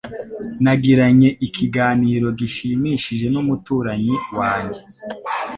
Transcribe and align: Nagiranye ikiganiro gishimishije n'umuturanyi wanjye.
Nagiranye 0.63 1.29
ikiganiro 1.47 2.27
gishimishije 2.39 3.25
n'umuturanyi 3.33 4.15
wanjye. 4.37 4.79